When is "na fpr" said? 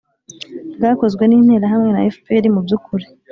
1.91-2.43